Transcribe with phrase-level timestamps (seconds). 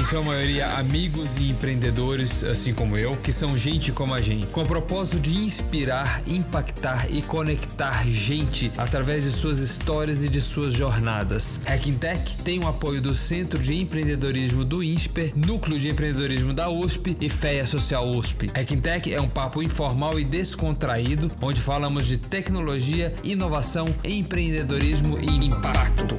[0.00, 4.46] em sua maioria amigos e empreendedores, assim como eu, que são gente como a gente,
[4.46, 10.40] com o propósito de inspirar, impactar e conectar gente através de suas histórias e de
[10.40, 11.60] suas jornadas.
[11.66, 16.70] Hacking Tech tem o apoio do Centro de Empreendedorismo do INSPER, Núcleo de Empreendedorismo da
[16.70, 18.50] USP e FEA Social USP.
[18.54, 25.44] Hacking Tech é um papo informal e descontraído, onde falamos de tecnologia, inovação, empreendedorismo e
[25.44, 26.16] impacto.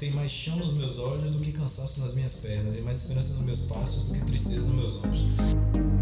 [0.00, 3.34] Tem mais chão nos meus olhos do que cansaço nas minhas pernas, e mais esperança
[3.34, 5.99] nos meus passos do que tristeza nos meus ombros.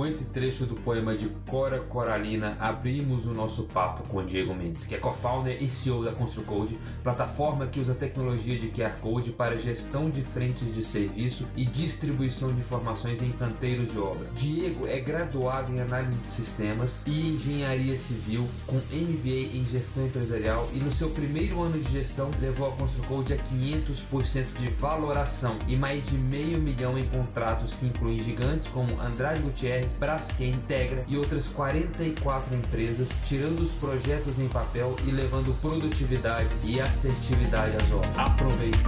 [0.00, 4.86] Com esse trecho do poema de Cora Coralina, abrimos o nosso papo com Diego Mendes,
[4.86, 9.58] que é co-founder e CEO da ConstruCode, plataforma que usa tecnologia de QR Code para
[9.58, 14.26] gestão de frentes de serviço e distribuição de informações em canteiros de obra.
[14.34, 20.66] Diego é graduado em análise de sistemas e engenharia civil, com MBA em gestão empresarial
[20.72, 25.76] e no seu primeiro ano de gestão levou a ConstruCode a 500% de valoração e
[25.76, 31.16] mais de meio milhão em contratos que incluem gigantes como Andrade Gutierrez Braskem, Integra e
[31.16, 38.18] outras 44 empresas, tirando os projetos em papel e levando produtividade e assertividade às obras.
[38.18, 38.78] Aproveite!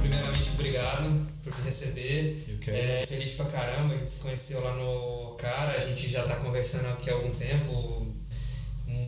[0.00, 2.58] Primeiramente, obrigado por me receber.
[2.62, 2.76] Quero.
[2.76, 6.34] É, feliz pra caramba, a gente se conheceu lá no Cara, a gente já tá
[6.36, 8.06] conversando aqui há algum tempo.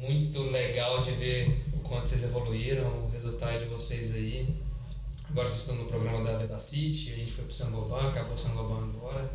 [0.02, 4.46] Muito legal de ver quanto vocês evoluíram, o resultado de vocês aí.
[5.28, 8.38] Agora vocês estão no programa da Veda City, a gente foi pro Sangoban, acabou o
[8.38, 9.28] Sangoban agora.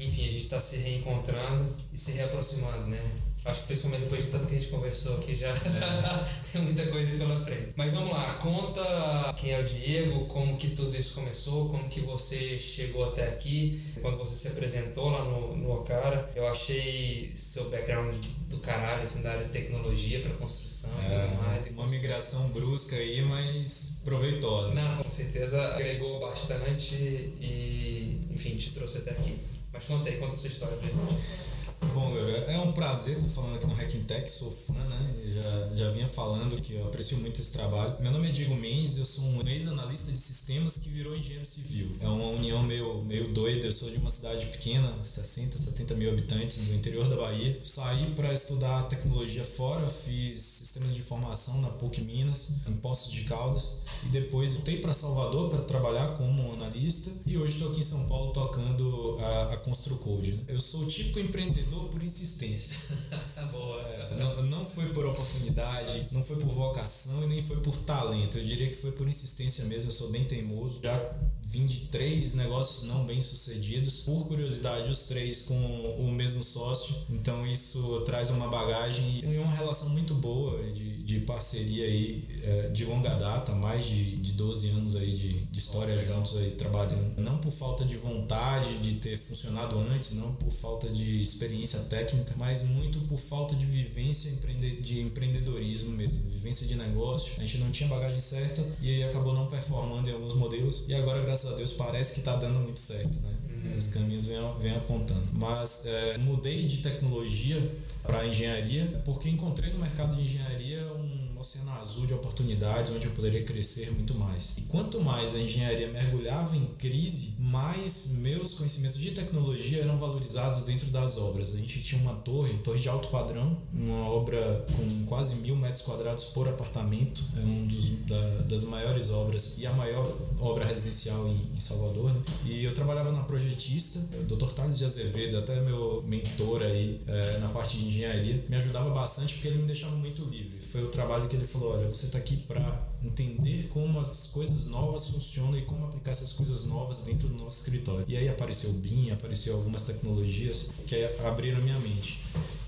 [0.00, 3.02] Enfim, a gente está se reencontrando e se reaproximando, né?
[3.44, 5.52] Acho que principalmente depois de tanto que a gente conversou aqui já
[6.52, 7.74] tem muita coisa pela frente.
[7.76, 12.00] Mas vamos lá, conta quem é o Diego, como que tudo isso começou, como que
[12.00, 16.30] você chegou até aqui, quando você se apresentou lá no, no Ocara.
[16.34, 18.14] Eu achei seu background
[18.48, 21.66] do caralho, assim, da área de tecnologia para construção e tudo mais.
[21.66, 24.72] E É, Uma migração brusca aí, mas proveitosa.
[24.74, 29.38] Não, com certeza agregou bastante e, enfim, te trouxe até aqui.
[29.72, 31.53] Mas conta aí, conta a sua história pra gente.
[31.92, 35.14] Bom, Gabriel, é um prazer estar falando aqui no Hacking Tech, sou fã, né?
[35.34, 37.96] Já, já vinha falando que eu aprecio muito esse trabalho.
[38.00, 41.90] Meu nome é Diego Mendes, eu sou um ex-analista de sistemas que virou engenheiro civil.
[42.00, 46.10] É uma união meio, meio doida, eu sou de uma cidade pequena, 60, 70 mil
[46.10, 47.58] habitantes, no interior da Bahia.
[47.62, 53.24] Saí para estudar tecnologia fora, fiz sistemas de informação na PUC Minas, em Poços de
[53.24, 57.84] Caldas, e depois voltei para Salvador para trabalhar como analista, e hoje estou aqui em
[57.84, 60.32] São Paulo tocando a, a ConstruCode.
[60.32, 60.44] né?
[60.48, 62.96] Eu sou o típico empreendedor por insistência.
[63.52, 63.84] Boa.
[64.18, 68.38] Não, não foi por oportunidade, não foi por vocação e nem foi por talento.
[68.38, 69.90] Eu diria que foi por insistência mesmo.
[69.90, 70.80] Eu sou bem teimoso.
[70.82, 70.96] Já
[71.44, 74.00] vim de três negócios não bem sucedidos.
[74.00, 75.54] Por curiosidade, os três com
[75.98, 76.94] o mesmo sócio.
[77.10, 82.68] Então isso traz uma bagagem e uma relação muito boa de, de parceria aí é,
[82.70, 87.20] de longa data, mais de, de 12 anos aí de, de história juntos aí trabalhando.
[87.20, 90.83] Não por falta de vontade de ter funcionado antes, não por falta
[91.24, 94.32] experiência técnica, mas muito por falta de vivência
[94.80, 97.34] de empreendedorismo mesmo, vivência de negócio.
[97.38, 101.22] A gente não tinha bagagem certa e acabou não performando em alguns modelos e agora,
[101.22, 103.34] graças a Deus, parece que está dando muito certo, né?
[103.78, 105.24] Os caminhos vêm, vêm apontando.
[105.32, 107.58] Mas é, mudei de tecnologia
[108.02, 113.12] para engenharia porque encontrei no mercado de engenharia um oceano azul de oportunidades onde eu
[113.12, 114.58] poderia crescer muito mais.
[114.58, 120.64] E quanto mais a engenharia mergulhava em crise, mais meus conhecimentos de tecnologia eram valorizados
[120.64, 121.54] dentro das obras.
[121.54, 125.82] A gente tinha uma torre, torre de alto padrão, uma obra com quase mil metros
[125.82, 130.10] quadrados por apartamento, é um dos, da, das maiores obras e a maior
[130.40, 132.12] obra residencial em, em Salvador.
[132.12, 132.22] Né?
[132.46, 134.50] E eu trabalhava na projetista, o Dr.
[134.52, 139.34] Thales de Azevedo, até meu mentor aí é, na parte de engenharia, me ajudava bastante
[139.34, 140.58] porque ele me deixava muito livre.
[140.60, 144.68] Foi o trabalho que ele falou: olha, você está aqui para entender como as coisas
[144.68, 148.04] novas funcionam e como aplicar essas coisas novas dentro do nosso escritório.
[148.08, 152.18] E aí apareceu o BIM, apareceu algumas tecnologias que abriram minha mente.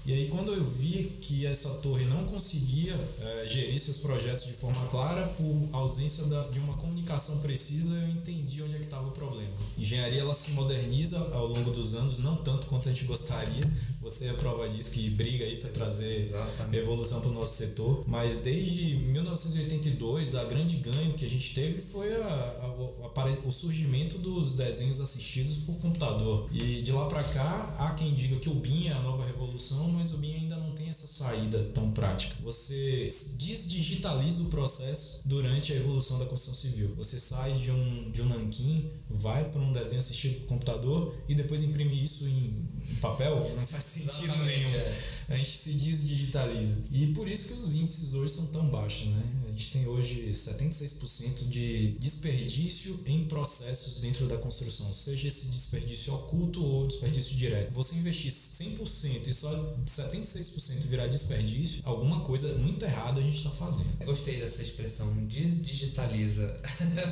[0.07, 4.53] E aí quando eu vi que essa torre não conseguia é, gerir seus projetos de
[4.53, 9.09] forma clara por ausência da, de uma comunicação precisa, eu entendi onde é que estava
[9.09, 9.51] o problema.
[9.77, 13.69] Engenharia ela se moderniza ao longo dos anos, não tanto quanto a gente gostaria.
[14.01, 16.77] Você é prova disso que briga aí para trazer Exatamente.
[16.77, 21.81] evolução para o nosso setor, mas desde 1982 a grande ganho que a gente teve
[21.81, 26.49] foi a, a, a, o surgimento dos desenhos assistidos por computador.
[26.53, 29.96] E de lá para cá há quem diga que o BIM é a nova revolução,
[29.97, 32.37] mas o BIM ainda não tem essa saída tão prática.
[32.43, 36.95] Você desdigitaliza o processo durante a evolução da construção civil.
[36.97, 41.35] Você sai de um de um nanquim, vai para um desenho assistido por computador e
[41.35, 42.67] depois imprime isso em
[43.01, 43.37] papel.
[43.57, 44.77] Não faz sentido Exatamente, nenhum.
[44.77, 45.17] é.
[45.29, 46.85] A gente se desdigitaliza.
[46.93, 49.23] E por isso que os índices hoje são tão baixos, né?
[49.57, 56.13] A gente tem hoje 76% de desperdício em processos dentro da construção, seja esse desperdício
[56.13, 57.73] oculto ou desperdício direto.
[57.73, 59.49] Você investir 100% e só
[59.87, 63.89] 76% virar desperdício, alguma coisa muito errada a gente está fazendo.
[63.99, 66.61] Eu gostei dessa expressão, desdigitaliza.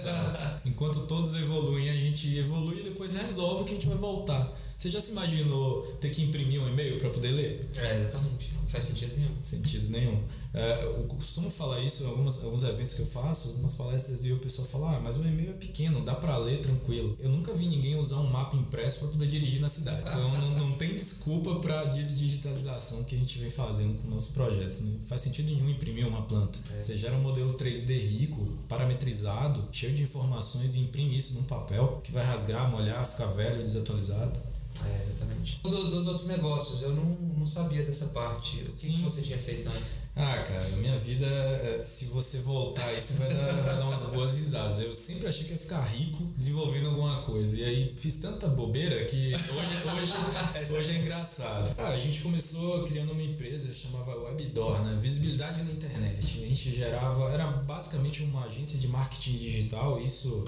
[0.67, 4.55] Enquanto todos evoluem, a gente evolui e depois resolve que a gente vai voltar.
[4.77, 7.71] Você já se imaginou ter que imprimir um e-mail para poder ler?
[7.75, 8.55] É, exatamente.
[8.55, 9.43] Não faz sentido nenhum.
[9.43, 10.23] Sentido nenhum.
[10.55, 14.33] É, eu costumo falar isso em algumas, alguns eventos que eu faço, algumas palestras, e
[14.33, 17.17] o pessoal fala: ah, mas o e-mail é pequeno, dá para ler tranquilo.
[17.19, 20.01] Eu nunca vi ninguém usar um mapa impresso para poder dirigir na cidade.
[20.03, 24.83] Então não, não tem desculpa para desdigitalização que a gente vem fazendo com nossos projetos.
[24.83, 26.59] Não faz sentido nenhum imprimir uma planta.
[26.73, 26.79] É.
[26.79, 32.01] Você gera um modelo 3D rico, parametrizado, cheio de informações e imprime isso num papel
[32.05, 34.54] que vai rasgar, molhar, ficar velho, desatualizado.
[34.87, 35.61] É, exatamente.
[35.63, 38.63] Do, dos outros negócios, eu não, não sabia dessa parte.
[38.63, 40.05] O que, que você tinha feito antes?
[40.17, 44.03] Ah, cara, minha vida, é, se você voltar aí, você vai dar, vai dar umas
[44.11, 44.81] boas risadas.
[44.81, 47.57] Eu sempre achei que ia ficar rico desenvolvendo alguma coisa.
[47.57, 51.75] E aí fiz tanta bobeira que hoje, hoje, hoje é engraçado.
[51.79, 54.99] Ah, a gente começou criando uma empresa chamava Webdoor, né?
[55.01, 56.45] Visibilidade na internet.
[56.45, 60.45] A gente gerava, era basicamente uma agência de marketing digital, isso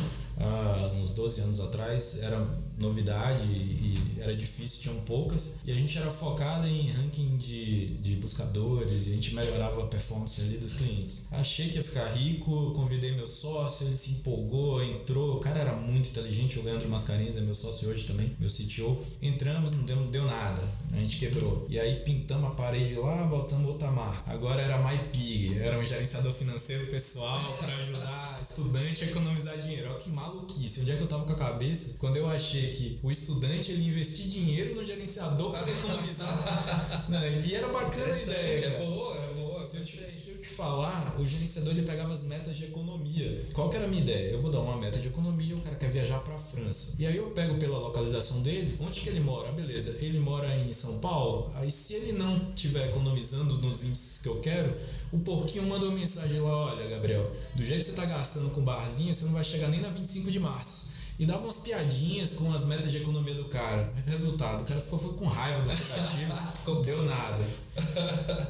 [1.01, 2.39] uns 12 anos atrás, era
[2.79, 5.61] novidade e era difícil, tinham poucas.
[5.65, 9.87] E a gente era focado em ranking de, de buscadores e a gente melhorava a
[9.87, 11.29] performance ali dos clientes.
[11.33, 15.37] Achei que ia ficar rico, convidei meu sócio, ele se empolgou, entrou.
[15.37, 18.97] O cara era muito inteligente, o Leandro Mascarenhas é meu sócio hoje também, meu CTO.
[19.23, 20.63] Entramos, não deu, não deu nada,
[20.93, 21.67] a gente quebrou.
[21.69, 24.33] E aí pintamos a parede lá, botamos outra marca.
[24.33, 29.91] Agora era MyPig, era um gerenciador financeiro pessoal para ajudar estudante a economizar dinheiro.
[29.91, 30.81] Olha que maluquice.
[30.81, 31.99] Onde é que eu tava com a cabeça?
[31.99, 37.07] Quando eu achei que o estudante ele investir dinheiro no gerenciador para economizar.
[37.09, 38.67] Não, e era bacana a ideia.
[38.67, 39.67] É boa, é boa.
[39.67, 43.45] Se eu, te, se eu te falar, o gerenciador ele pegava as metas de economia.
[43.53, 44.33] Qual que era a minha ideia?
[44.33, 46.95] Eu vou dar uma meta de economia, o cara quer viajar para França.
[46.99, 49.53] E aí eu pego pela localização dele, onde que ele mora?
[49.53, 51.51] Beleza, ele mora em São Paulo.
[51.55, 54.75] Aí se ele não estiver economizando nos índices que eu quero,
[55.13, 58.63] o porquinho manda uma mensagem lá, olha, Gabriel, do jeito que você tá gastando com
[58.63, 60.86] barzinho, você não vai chegar nem na 25 de março.
[61.19, 63.91] E dava umas piadinhas com as metas de economia do cara.
[64.07, 67.45] Resultado, o cara ficou, foi com raiva do aplicativo, ficou, deu nada.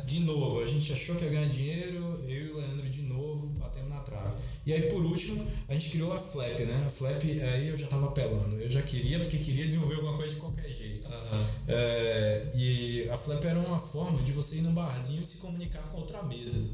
[0.05, 3.47] De novo, a gente achou que ia ganhar dinheiro, eu e o Leandro de novo,
[3.59, 4.35] batemos na trave.
[4.67, 6.83] E aí, por último, a gente criou a Flap, né?
[6.85, 8.57] A Flap, aí eu já tava apelando.
[8.57, 11.09] Eu já queria, porque queria desenvolver alguma coisa de qualquer jeito.
[11.09, 11.47] Aham.
[11.69, 15.83] É, e a Flap era uma forma de você ir num barzinho e se comunicar
[15.93, 16.71] com outra mesa.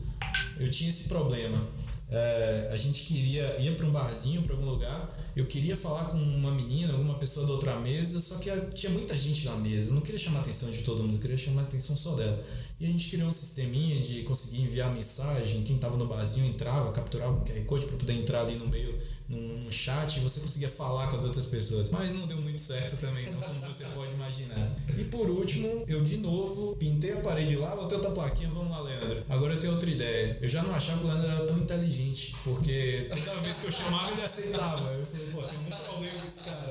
[0.58, 1.58] Eu tinha esse problema.
[2.14, 5.18] É, a gente queria ir para um barzinho, para algum lugar.
[5.34, 9.16] Eu queria falar com uma menina, alguma pessoa da outra mesa, só que tinha muita
[9.16, 9.90] gente na mesa.
[9.90, 12.14] Eu não queria chamar a atenção de todo mundo, eu queria chamar a atenção só
[12.14, 12.38] dela.
[12.78, 15.62] E a gente criou um sisteminha de conseguir enviar mensagem.
[15.62, 18.94] Quem estava no barzinho entrava, capturava um QR Code para poder entrar ali no meio
[19.28, 21.90] num chat e você conseguia falar com as outras pessoas.
[21.90, 24.70] Mas não deu muito certo também, não, como você pode imaginar.
[24.96, 28.80] E por último, eu de novo pintei a parede lá, botei outra plaquinha, vamos lá,
[28.80, 29.24] Leandro.
[29.28, 30.38] Agora eu tenho outra ideia.
[30.40, 33.72] Eu já não achava que o Leandro era tão inteligente, porque toda vez que eu
[33.72, 34.92] chamava ele aceitava.
[34.92, 36.70] Eu falei, pô, tem muito problema com esse cara.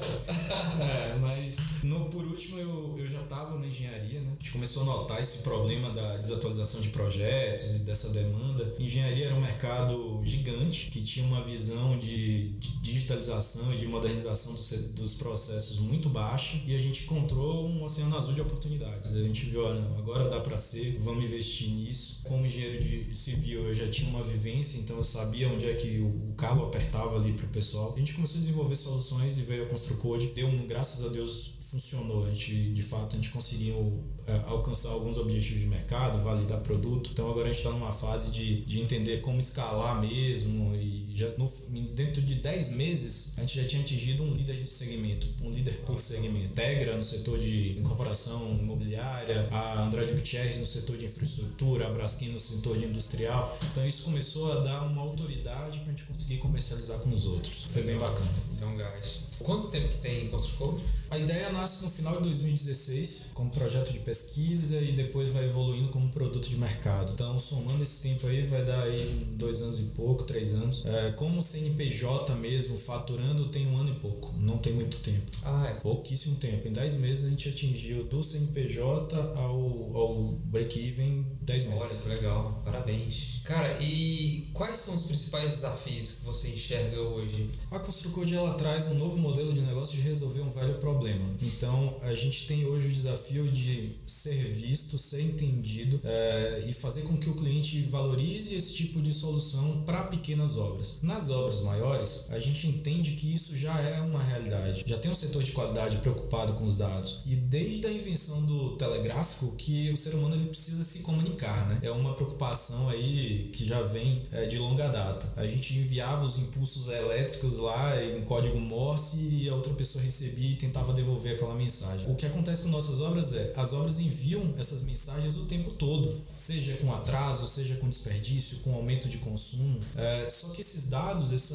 [0.81, 4.27] É, mas no, por último eu, eu já estava na engenharia, né?
[4.39, 8.75] A gente começou a notar esse problema da desatualização de projetos e dessa demanda.
[8.79, 12.40] Engenharia era um mercado gigante que tinha uma visão de,
[12.81, 18.17] digitalização e de modernização dos, dos processos muito baixa e a gente encontrou um oceano
[18.17, 19.15] azul de oportunidades.
[19.15, 22.21] A gente viu, olha, agora dá para ser, vamos investir nisso.
[22.23, 25.99] Como engenheiro de civil eu já tinha uma vivência, então eu sabia onde é que
[25.99, 27.93] o, o cabo apertava ali para o pessoal.
[27.95, 30.27] A gente começou a desenvolver soluções e veio a ConstruCode.
[30.27, 32.25] Deu, graças a Deus, funcionou.
[32.25, 37.09] A gente, de fato, a gente conseguiu é, alcançar alguns objetivos de mercado, validar produto.
[37.13, 41.27] Então agora a gente está numa fase de, de entender como escalar mesmo e já
[41.37, 41.49] no,
[41.93, 45.73] dentro de 10 meses a gente já tinha atingido um líder de segmento, um líder
[45.85, 46.53] por segmento.
[46.53, 52.29] Tegra no setor de incorporação imobiliária, a Andrade Gutierrez no setor de infraestrutura, a Braskem
[52.29, 53.57] no setor de industrial.
[53.71, 57.67] Então isso começou a dar uma autoridade para a gente conseguir comercializar com os outros.
[57.71, 58.31] Foi bem bacana.
[58.55, 59.30] Então, gás.
[59.43, 60.83] Quanto tempo que tem Construcode?
[61.09, 65.89] A ideia nasce no final de 2016 como projeto de pesquisa e depois vai evoluindo
[66.21, 67.13] produto de mercado.
[67.13, 70.85] Então, somando esse tempo aí, vai dar aí dois anos e pouco, três anos.
[70.85, 74.33] É, como CNPJ mesmo, faturando, tem um ano e pouco.
[74.39, 75.31] Não tem muito tempo.
[75.45, 75.73] Ah, é.
[75.75, 76.67] Pouquíssimo tempo.
[76.67, 81.81] Em dez meses a gente atingiu do CNPJ ao, ao break-even 10 meses.
[81.81, 82.61] Olha, que legal.
[82.63, 83.41] Parabéns.
[83.43, 87.49] Cara, e quais são os principais desafios que você enxerga hoje?
[87.71, 91.25] A Construcode ela traz um novo modelo de negócio de resolver um velho problema problema.
[91.41, 97.03] Então, a gente tem hoje o desafio de ser visto, ser entendido é, e fazer
[97.03, 100.99] com que o cliente valorize esse tipo de solução para pequenas obras.
[101.01, 104.83] Nas obras maiores, a gente entende que isso já é uma realidade.
[104.85, 107.21] Já tem um setor de qualidade preocupado com os dados.
[107.25, 111.79] E desde a invenção do telegráfico, que o ser humano ele precisa se comunicar, né?
[111.83, 115.33] É uma preocupação aí que já vem é, de longa data.
[115.37, 120.51] A gente enviava os impulsos elétricos lá em código Morse e a outra pessoa recebia
[120.51, 122.11] e tentava devolver aquela mensagem.
[122.11, 126.00] O que acontece com nossas obras é, as obras enviam essas mensagens o tempo todo,
[126.33, 129.79] seja com atraso, seja com desperdício, com aumento de consumo.
[129.95, 131.53] É, só que esses dados, esse,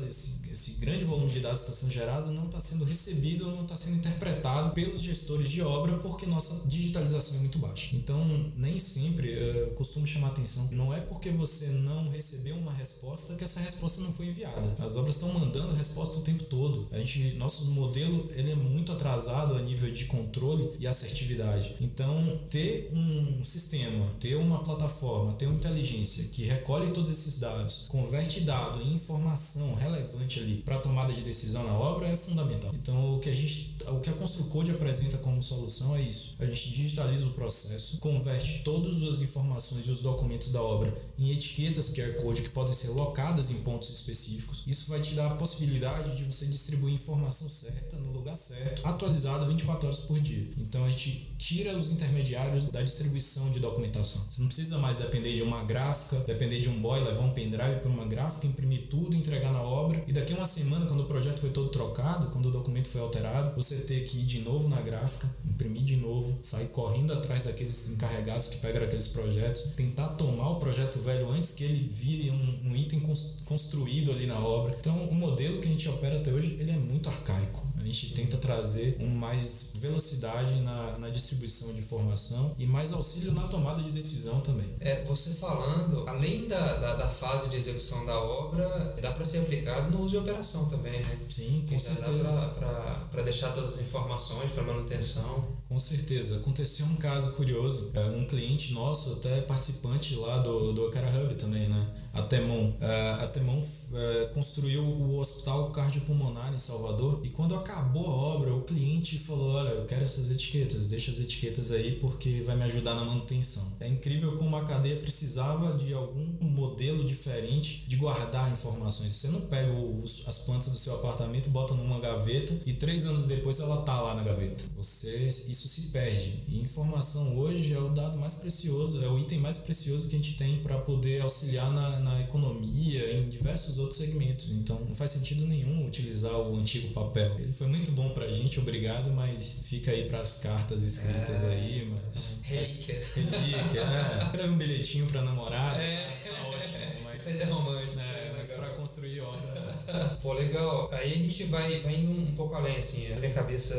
[0.52, 3.76] esse, grande volume de dados que está sendo gerado não está sendo recebido, não está
[3.76, 7.94] sendo interpretado pelos gestores de obra porque nossa digitalização é muito baixa.
[7.96, 10.68] Então, nem sempre é, costumo chamar atenção.
[10.72, 14.76] Não é porque você não recebeu uma resposta que essa resposta não foi enviada.
[14.78, 16.86] As obras estão mandando resposta o tempo todo.
[16.92, 21.76] A gente, nosso modelo ele é muito atrasado a nível de controle e assertividade.
[21.80, 27.86] Então, ter um sistema, ter uma plataforma, ter uma inteligência que recolhe todos esses dados,
[27.88, 32.70] converte dado em informação relevante ali para tomada de decisão na obra é fundamental.
[32.74, 36.36] Então, o que a gente o que a Construcode apresenta como solução é isso.
[36.38, 41.30] A gente digitaliza o processo, converte todas as informações e os documentos da obra em
[41.30, 44.64] etiquetas QR Code que podem ser locadas em pontos específicos.
[44.66, 49.44] Isso vai te dar a possibilidade de você distribuir informação certa no lugar certo, atualizada
[49.46, 50.48] 24 horas por dia.
[50.58, 54.26] Então a gente tira os intermediários da distribuição de documentação.
[54.30, 57.80] Você não precisa mais depender de uma gráfica, depender de um boy, levar um pendrive
[57.80, 61.06] para uma gráfica, imprimir tudo, entregar na obra e daqui a uma semana, quando o
[61.06, 64.68] projeto foi todo trocado, quando o documento foi alterado, você ter que ir de novo
[64.68, 70.08] na gráfica, imprimir de novo, sair correndo atrás daqueles encarregados que pegam aqueles projetos, tentar
[70.10, 73.00] tomar o projeto velho antes que ele vire um, um item
[73.44, 74.74] construído ali na obra.
[74.78, 78.36] Então, o modelo que a gente opera até hoje, ele é muito arcaico gente tenta
[78.38, 83.90] trazer um mais velocidade na, na distribuição de informação e mais auxílio na tomada de
[83.90, 84.66] decisão também.
[84.80, 89.38] É, você falando, além da, da, da fase de execução da obra, dá para ser
[89.38, 91.18] aplicado no uso de operação também, né?
[91.28, 92.22] Sim, com certeza.
[92.22, 95.55] Dá para deixar todas as informações para manutenção.
[95.68, 96.36] Com certeza.
[96.36, 97.90] Aconteceu um caso curioso.
[97.94, 101.86] É, um cliente nosso, até participante lá do, do Cara Hub também, né?
[102.14, 102.72] A Temon.
[102.80, 103.60] É, a Temon
[103.92, 109.54] é, construiu o Hospital Cardiopulmonar em Salvador e quando acabou a obra, o cliente falou:
[109.54, 113.76] Olha, eu quero essas etiquetas, deixa as etiquetas aí porque vai me ajudar na manutenção.
[113.80, 119.14] É incrível como a cadeia precisava de algum modelo diferente de guardar informações.
[119.14, 123.26] Você não pega os, as plantas do seu apartamento, bota numa gaveta e três anos
[123.26, 124.64] depois ela tá lá na gaveta.
[124.76, 126.44] Você isso se perde.
[126.48, 130.18] E informação hoje é o dado mais precioso, é o item mais precioso que a
[130.18, 134.50] gente tem para poder auxiliar na, na economia, em diversos outros segmentos.
[134.50, 137.34] Então não faz sentido nenhum utilizar o antigo papel.
[137.38, 141.44] Ele foi muito bom para a gente, obrigado, mas fica aí para as cartas escritas
[141.44, 141.88] é, aí.
[141.90, 143.02] Mas, relíquia.
[143.14, 144.24] Relíquia, é.
[144.26, 145.82] Escreve um bilhetinho para namorada.
[145.82, 147.04] É, tá ótimo.
[147.04, 148.00] Mas, isso é romântico.
[148.00, 150.18] É, mas para construir obra.
[150.20, 150.88] Pô, legal.
[150.92, 153.10] Aí a gente vai, vai indo um pouco além, assim.
[153.12, 153.74] A minha cabeça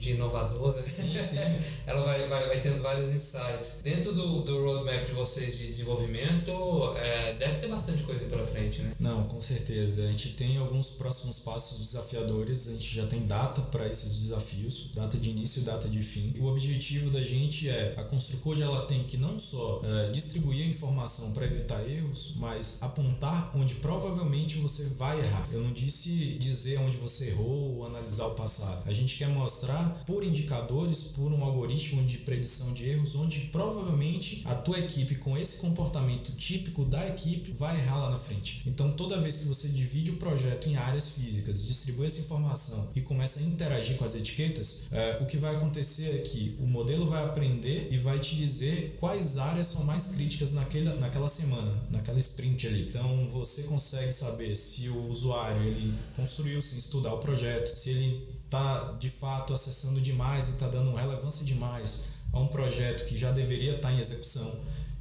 [0.00, 1.38] de inovador, sim, sim.
[1.86, 3.80] ela vai, vai, vai tendo vários insights.
[3.84, 6.50] Dentro do, do roadmap de vocês de desenvolvimento,
[6.96, 8.94] é, deve ter bastante coisa pela frente, né?
[8.98, 10.04] Não, com certeza.
[10.04, 14.90] A gente tem alguns próximos passos desafiadores, a gente já tem data para esses desafios,
[14.94, 16.34] data de início e data de fim.
[16.38, 20.68] O objetivo da gente é, a Construcode ela tem que não só é, distribuir a
[20.68, 25.46] informação para evitar erros, mas apontar onde provavelmente você vai errar.
[25.52, 28.88] Eu não disse dizer onde você errou ou analisar o passado.
[28.88, 34.42] A gente quer mostrar por indicadores, por um algoritmo de predição de erros, onde provavelmente
[34.44, 38.62] a tua equipe com esse comportamento típico da equipe vai errar lá na frente.
[38.66, 43.00] Então, toda vez que você divide o projeto em áreas físicas, distribui essa informação e
[43.00, 47.06] começa a interagir com as etiquetas, é, o que vai acontecer é que o modelo
[47.06, 52.18] vai aprender e vai te dizer quais áreas são mais críticas naquela, naquela semana, naquela
[52.18, 52.82] sprint ali.
[52.88, 58.39] Então, você consegue saber se o usuário ele construiu sem estudar o projeto, se ele
[58.50, 63.30] está de fato acessando demais e está dando relevância demais a um projeto que já
[63.30, 64.52] deveria estar tá em execução.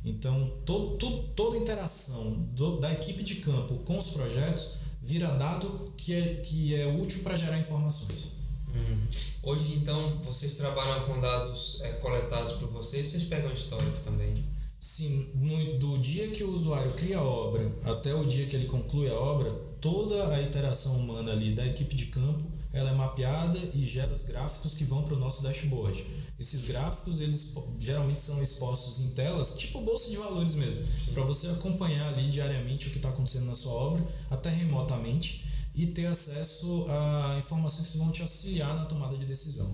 [0.06, 5.91] Então, todo, todo, toda interação do, da equipe de campo com os projetos vira dado
[5.98, 8.38] que é, que é útil para gerar informações.
[8.70, 8.98] Hum.
[9.44, 14.44] Hoje, então, vocês trabalham com dados é, coletados por vocês, vocês pegam histórico também?
[14.79, 18.68] Sim, no, do dia que o usuário cria a obra até o dia que ele
[18.68, 19.50] conclui a obra,
[19.82, 24.23] toda a interação humana ali da equipe de campo ela é mapeada e gera os
[24.23, 26.05] gráficos que vão para o nosso dashboard.
[26.39, 31.47] Esses gráficos, eles geralmente são expostos em telas, tipo bolsa de valores mesmo, para você
[31.47, 35.43] acompanhar ali diariamente o que está acontecendo na sua obra, até remotamente,
[35.75, 39.69] e ter acesso a informações que vão te auxiliar na tomada de decisão.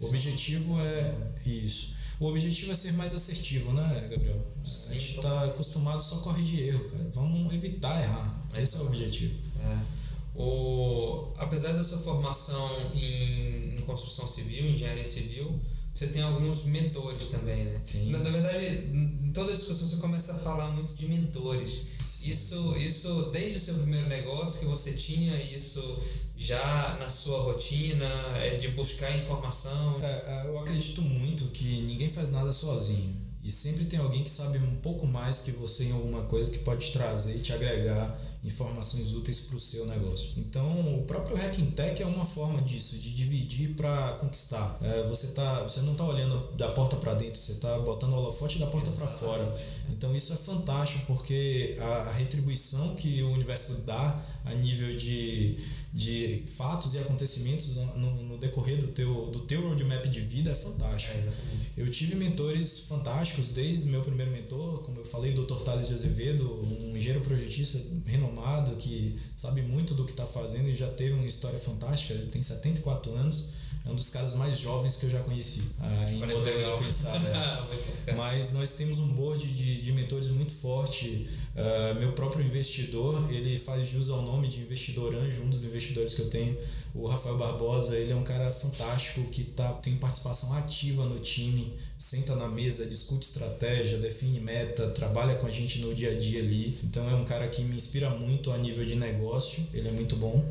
[0.00, 1.96] O objetivo é isso.
[2.18, 4.42] O objetivo é ser mais assertivo, né, Gabriel?
[4.64, 7.10] a gente está acostumado só a corrigir erro, cara.
[7.12, 8.40] Vamos evitar errar.
[8.56, 9.34] Esse é o objetivo.
[9.60, 9.95] É.
[10.38, 15.58] O, apesar da sua formação em, em construção civil, engenharia civil,
[15.96, 17.80] você tem alguns mentores também, né?
[17.86, 18.10] Sim.
[18.10, 21.70] Na, na, verdade, em toda discussão você começa a falar muito de mentores.
[22.00, 22.30] Sim.
[22.30, 26.02] Isso, isso desde o seu primeiro negócio que você tinha isso
[26.36, 28.04] já na sua rotina
[28.42, 29.98] é de buscar informação.
[30.02, 34.30] É, é, eu acredito muito que ninguém faz nada sozinho e sempre tem alguém que
[34.30, 37.52] sabe um pouco mais que você em alguma coisa que pode te trazer e te
[37.52, 40.34] agregar informações úteis para o seu negócio.
[40.36, 44.78] Então, o próprio Hacking Tech é uma forma disso, de dividir para conquistar.
[44.80, 48.16] É, você, tá, você não está olhando da porta para dentro, você está botando o
[48.16, 49.58] holofote da porta para fora.
[49.90, 55.58] Então, isso é fantástico porque a, retribuição que o universo dá a nível de
[55.96, 60.54] de fatos e acontecimentos no, no, decorrer do teu, do teu roadmap de vida é
[60.54, 61.16] fantástico.
[61.16, 65.62] É, eu tive mentores fantásticos, desde meu primeiro mentor, como eu falei, o Dr.
[65.62, 66.44] Thales de Azevedo,
[66.82, 71.26] um engenheiro projetista renomado que sabe muito do que está fazendo e já teve uma
[71.26, 72.12] história fantástica.
[72.12, 73.52] Ele tem 74 anos
[73.86, 76.78] é um dos caras mais jovens que eu já conheci ah, em modelo legal.
[76.78, 77.18] de pensar.
[77.20, 77.64] Né?
[78.16, 81.28] Mas nós temos um board de, de mentores muito forte.
[81.54, 86.14] Uh, meu próprio investidor, ele faz jus ao nome de investidor anjo, um dos investidores
[86.14, 86.56] que eu tenho.
[86.94, 91.76] O Rafael Barbosa, ele é um cara fantástico que tá, tem participação ativa no time,
[91.98, 96.40] senta na mesa, discute estratégia, define meta, trabalha com a gente no dia a dia
[96.40, 96.78] ali.
[96.82, 100.16] Então é um cara que me inspira muito a nível de negócio, ele é muito
[100.16, 100.42] bom.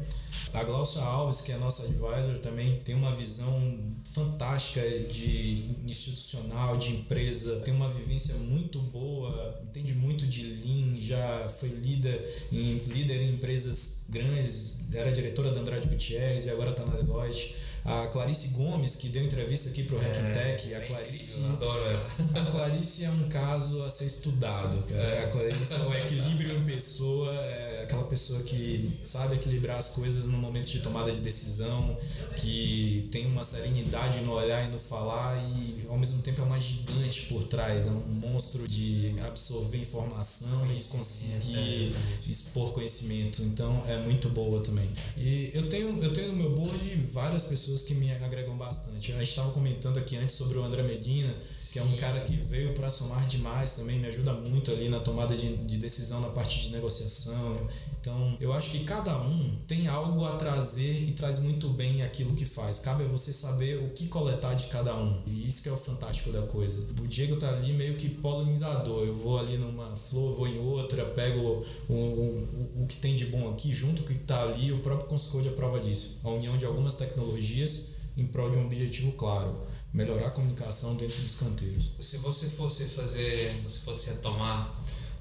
[0.53, 6.77] A Glaucia Alves, que é a nossa advisor, também tem uma visão fantástica de institucional,
[6.77, 12.77] de empresa, tem uma vivência muito boa, entende muito de Lean, já foi líder em,
[12.87, 18.07] líder em empresas grandes, era diretora da Andrade Gutierrez e agora está na Deloitte a
[18.07, 20.73] Clarice Gomes, que deu entrevista aqui pro Hack é, Tech.
[20.73, 21.45] A é Clarice.
[21.45, 22.41] adoro ela.
[22.41, 25.03] A Clarice é um caso a ser estudado, cara.
[25.03, 25.25] É.
[25.25, 27.64] A Clarice é o equilíbrio em pessoa, é
[28.05, 31.97] aquela pessoa que sabe equilibrar as coisas no momento de tomada de decisão,
[32.37, 36.59] que tem uma serenidade no olhar e no falar e ao mesmo tempo é uma
[36.59, 41.93] gigante por trás, é um monstro de absorver informação e conseguir
[42.27, 43.41] é, expor conhecimento.
[43.43, 44.89] Então é muito boa também.
[45.17, 49.11] E eu tenho, eu tenho no meu board várias pessoas pessoas que me agregam bastante.
[49.13, 51.73] A gente estava comentando aqui antes sobre o André Medina, Sim.
[51.73, 54.99] que é um cara que veio para somar demais também, me ajuda muito ali na
[54.99, 57.67] tomada de, de decisão na parte de negociação.
[58.05, 62.35] Então, eu acho que cada um tem algo a trazer e traz muito bem aquilo
[62.35, 62.81] que faz.
[62.81, 65.23] Cabe a você saber o que coletar de cada um.
[65.25, 66.85] E isso que é o fantástico da coisa.
[67.01, 69.07] O Diego tá ali meio que polinizador.
[69.07, 73.25] Eu vou ali numa flor, vou em outra, pego o, o, o que tem de
[73.25, 74.71] bom aqui, junto com o que tá ali.
[74.71, 76.19] O próprio Conscode é prova disso.
[76.23, 81.19] A união de algumas tecnologias em prol de um objetivo claro melhorar a comunicação dentro
[81.23, 81.93] dos canteiros.
[81.99, 84.75] Se você fosse fazer, se fosse retomar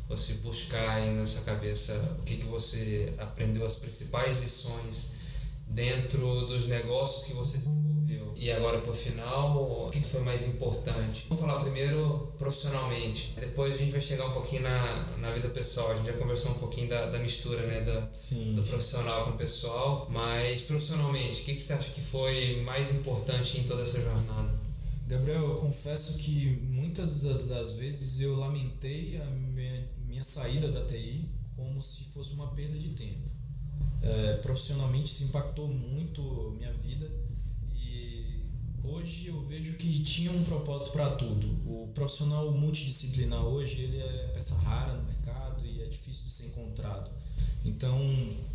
[0.09, 5.15] você buscar aí na sua cabeça o que, que você aprendeu, as principais lições
[5.69, 7.85] dentro dos negócios que você desenvolveu.
[8.37, 11.27] E agora, por final, o que foi mais importante?
[11.29, 15.91] Vamos falar primeiro profissionalmente, depois a gente vai chegar um pouquinho na, na vida pessoal.
[15.91, 19.31] A gente já conversou um pouquinho da, da mistura né, da, sim, do profissional com
[19.31, 23.83] o pessoal, mas profissionalmente, o que, que você acha que foi mais importante em toda
[23.83, 24.65] essa jornada?
[25.07, 31.29] Gabriel, eu confesso que muitas das vezes eu lamentei a minha minha saída da TI
[31.57, 33.29] como se fosse uma perda de tempo.
[34.01, 37.11] É, profissionalmente isso impactou muito minha vida
[37.75, 38.41] e
[38.85, 41.47] hoje eu vejo que tinha um propósito para tudo.
[41.69, 46.47] O profissional multidisciplinar hoje ele é peça rara no mercado e é difícil de ser
[46.49, 47.11] encontrado.
[47.65, 47.99] Então,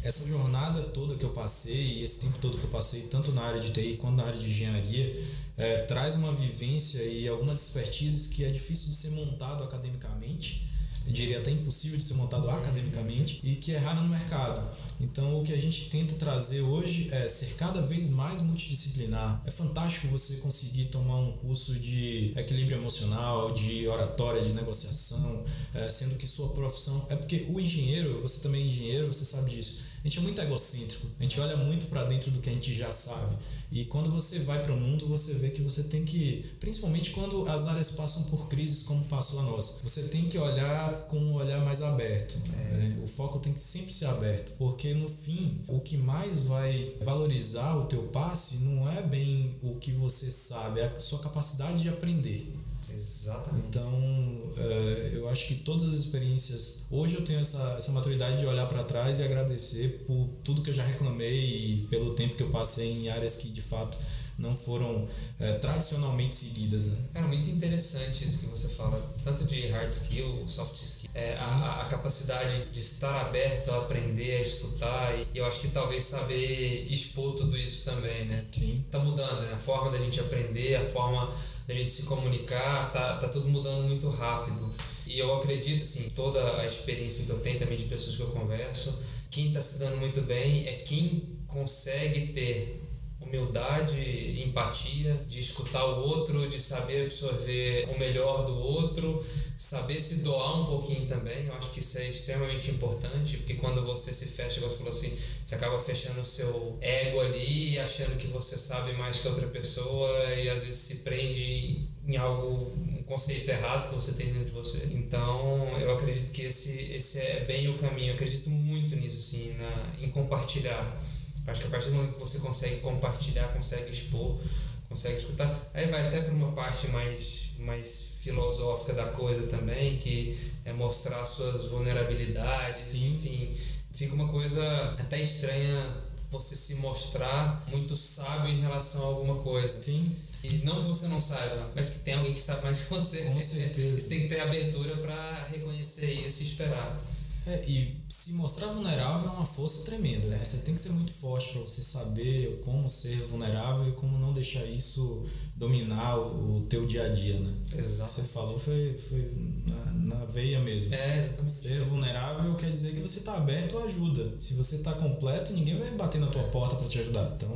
[0.04, 3.60] essa jornada toda que eu passei, esse tempo todo que eu passei, tanto na área
[3.60, 8.45] de TI quanto na área de engenharia, é, traz uma vivência e algumas expertises que
[8.45, 10.68] é difícil de ser montado academicamente
[11.08, 14.70] eu diria até impossível de ser montado academicamente e que é raro no mercado.
[15.02, 19.42] Então, o que a gente tenta trazer hoje é ser cada vez mais multidisciplinar.
[19.46, 25.90] É fantástico você conseguir tomar um curso de equilíbrio emocional, de oratória, de negociação, é,
[25.90, 27.06] sendo que sua profissão.
[27.10, 30.42] É porque o engenheiro, você também é engenheiro, você sabe disso a gente é muito
[30.42, 33.36] egocêntrico, a gente olha muito para dentro do que a gente já sabe.
[33.71, 37.47] E quando você vai para o mundo, você vê que você tem que, principalmente quando
[37.47, 41.34] as áreas passam por crises como passou a nossa, você tem que olhar com um
[41.36, 42.39] olhar mais aberto.
[42.58, 42.73] É.
[42.77, 42.99] Né?
[43.03, 47.75] O foco tem que sempre ser aberto, porque no fim, o que mais vai valorizar
[47.77, 51.89] o teu passe não é bem o que você sabe, é a sua capacidade de
[51.89, 52.59] aprender.
[52.95, 53.67] Exatamente.
[53.67, 56.84] Então, é, eu acho que todas as experiências.
[56.89, 60.69] Hoje eu tenho essa, essa maturidade de olhar para trás e agradecer por tudo que
[60.69, 63.97] eu já reclamei e pelo tempo que eu passei em áreas que de fato
[64.39, 65.08] não foram
[65.39, 66.88] é, tradicionalmente seguidas.
[66.88, 66.97] Né?
[67.13, 71.82] Cara, muito interessante isso que você fala, tanto de hard skill, soft skill, é, a,
[71.82, 76.88] a, capacidade de estar aberto a aprender, a escutar, e eu acho que talvez saber
[76.89, 78.45] expor tudo isso também, né?
[78.52, 78.84] Sim.
[78.89, 79.54] Tá mudando, né?
[79.54, 81.30] A forma da gente aprender, a forma
[81.69, 84.73] da gente se comunicar, tá, tá tudo mudando muito rápido.
[85.05, 88.32] E eu acredito, assim, toda a experiência que eu tenho também de pessoas que eu
[88.32, 92.82] converso, quem está se dando muito bem é quem consegue ter
[93.30, 99.24] humildade, empatia, de escutar o outro, de saber absorver o melhor do outro,
[99.58, 101.46] saber se doar um pouquinho também.
[101.46, 105.15] Eu acho que isso é extremamente importante, porque quando você se fecha, você falou assim,
[105.46, 110.34] você acaba fechando o seu ego ali, achando que você sabe mais que outra pessoa
[110.36, 114.52] e às vezes se prende em algo, um conceito errado que você tem dentro de
[114.52, 114.89] você.
[114.92, 118.10] Então, eu acredito que esse, esse é bem o caminho.
[118.10, 121.00] Eu acredito muito nisso, assim, na, em compartilhar
[121.47, 124.39] Acho que a partir do momento que você consegue compartilhar, consegue expor,
[124.88, 130.38] consegue escutar, aí vai até para uma parte mais, mais filosófica da coisa também, que
[130.65, 133.12] é mostrar suas vulnerabilidades, Sim.
[133.12, 133.58] enfim.
[133.93, 134.62] Fica uma coisa
[134.99, 139.82] até estranha você se mostrar muito sábio em relação a alguma coisa.
[139.82, 140.15] Sim.
[140.43, 143.23] E não que você não saiba, mas que tem alguém que sabe mais que você.
[143.23, 143.97] Com certeza.
[143.99, 147.02] Você tem que ter abertura para reconhecer isso e esperar.
[147.50, 150.28] É, e se mostrar vulnerável é uma força tremenda.
[150.28, 150.40] Né?
[150.44, 154.32] Você tem que ser muito forte para você saber como ser vulnerável e como não
[154.32, 157.52] deixar isso dominar o, o teu dia a dia, né?
[157.76, 158.12] Exato.
[158.12, 159.32] Você falou foi, foi
[159.66, 160.94] na, na veia mesmo.
[160.94, 161.52] É, exatamente.
[161.52, 164.32] Ser vulnerável quer dizer que você está aberto à ajuda.
[164.40, 167.32] Se você está completo, ninguém vai bater na tua porta para te ajudar.
[167.36, 167.50] Então,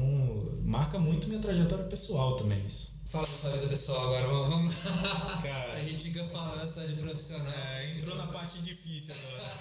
[0.64, 2.93] marca muito minha trajetória pessoal também isso.
[3.06, 4.74] Fala da sua vida pessoal agora, vamos.
[5.44, 7.54] Cara, a gente fica falando só de profissional.
[7.54, 9.52] É, entrou na parte difícil agora.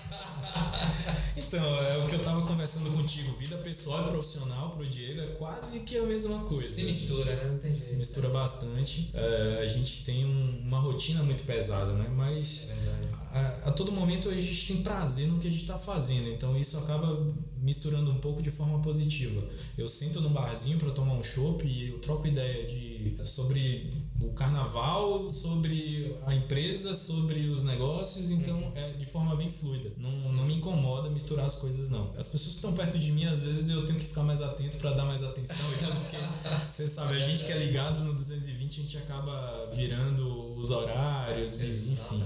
[1.36, 3.36] então, é o que eu tava conversando contigo.
[3.36, 6.68] Vida pessoal e profissional pro Diego é quase que a mesma coisa.
[6.68, 7.44] Se mistura, né?
[7.50, 7.82] Não tem jeito.
[7.82, 9.10] Se mistura bastante.
[9.12, 12.08] É, a gente tem um, uma rotina muito pesada, né?
[12.10, 15.78] Mas é a, a, todo momento a gente tem prazer no que a gente tá
[15.78, 16.28] fazendo.
[16.28, 17.26] Então isso acaba
[17.62, 19.42] misturando um pouco de forma positiva.
[19.78, 22.92] Eu sento no barzinho para tomar um chopp e eu troco ideia de
[23.24, 23.90] sobre
[24.20, 28.72] o carnaval, sobre a empresa, sobre os negócios, então uhum.
[28.74, 29.90] é de forma bem fluida.
[29.98, 32.10] Não, não me incomoda misturar as coisas, não.
[32.16, 34.78] As pessoas que estão perto de mim, às vezes eu tenho que ficar mais atento
[34.78, 36.16] para dar mais atenção, porque
[36.70, 41.62] você sabe, a gente que é ligado no 220, a gente acaba virando os horários,
[41.62, 42.22] e, enfim,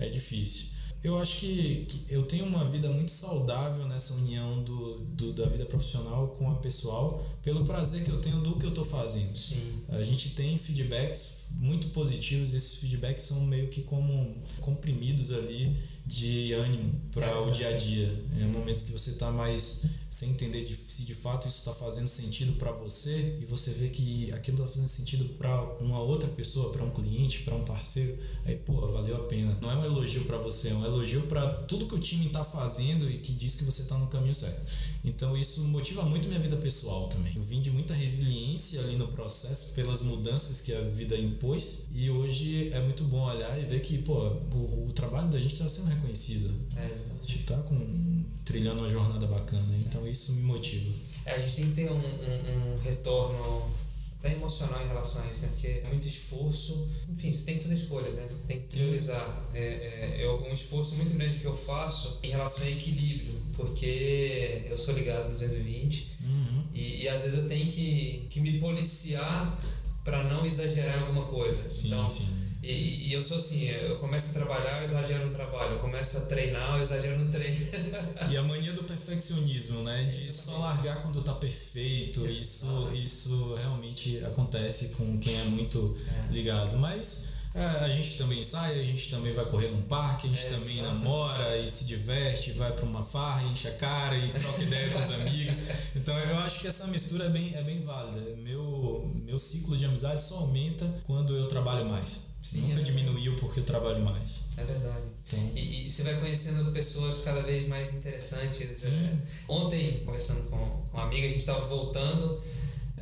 [0.00, 5.00] é difícil eu acho que, que, eu tenho uma vida muito saudável nessa união do,
[5.00, 8.70] do, da vida profissional com a pessoal, pelo prazer que eu tenho do que eu
[8.70, 9.36] estou fazendo.
[9.36, 9.84] Sim.
[9.90, 15.76] A gente tem feedbacks muito positivos, esses feedbacks são meio que como comprimidos ali
[16.06, 18.24] de ânimo para é o dia a dia.
[18.38, 22.06] É momentos que você está mais sem entender de, se de fato isso está fazendo
[22.06, 26.72] sentido para você e você vê que aquilo está fazendo sentido para uma outra pessoa,
[26.72, 29.56] para um cliente, para um parceiro, aí pô, valeu a pena.
[29.60, 32.44] Não é um elogio para você, é um elogio para tudo que o time está
[32.44, 34.60] fazendo e que diz que você está no caminho certo.
[35.04, 37.32] Então isso motiva muito minha vida pessoal também.
[37.36, 42.08] Eu vim de muita resiliência ali no processo pelas mudanças que a vida impôs e
[42.08, 45.68] hoje é muito bom olhar e ver que pô, o, o trabalho da gente está
[45.68, 46.50] sendo reconhecido.
[46.76, 47.22] É, exatamente.
[47.22, 50.90] A gente está com, trilhando uma jornada bacana, então isso me motiva.
[51.26, 53.83] É, a gente tem que ter um, um, um retorno
[54.24, 55.48] até emocional em relação a isso, né?
[55.48, 56.88] Porque é muito esforço.
[57.10, 58.26] Enfim, você tem que fazer escolhas, né?
[58.26, 59.46] Você tem que priorizar.
[59.52, 64.62] É, é, é um esforço muito grande que eu faço em relação ao equilíbrio, porque
[64.70, 66.64] eu sou ligado no 220 uhum.
[66.72, 69.60] e, e às vezes eu tenho que, que me policiar
[70.02, 71.68] para não exagerar em alguma coisa.
[71.68, 75.32] Sim, então, sim e, e, eu sou assim, eu começo a trabalhar, eu exagero no
[75.32, 77.56] trabalho, eu começo a treinar, eu exagero no treino.
[78.30, 80.04] e a mania do perfeccionismo, né?
[80.04, 85.96] De só largar quando tá perfeito, isso, isso realmente acontece com quem é muito
[86.28, 86.32] é.
[86.32, 86.76] ligado.
[86.78, 90.44] Mas É, a gente também sai, a gente também vai correr num parque, a gente
[90.44, 94.60] É, também namora e se diverte, vai pra uma farra, enche a cara e troca
[94.60, 95.58] ideia com os amigos.
[95.94, 98.20] Então eu acho que essa mistura é bem, é bem válida.
[98.38, 102.33] Meu, meu ciclo de amizade só aumenta quando eu trabalho mais.
[102.44, 102.84] Sim, Nunca é.
[102.84, 104.44] diminuiu porque eu trabalho mais.
[104.58, 105.04] É verdade.
[105.26, 108.84] Então, E, e você vai conhecendo pessoas cada vez mais interessantes.
[108.84, 109.16] é.
[109.48, 112.38] Ontem, conversando com, com uma amiga, a gente estava voltando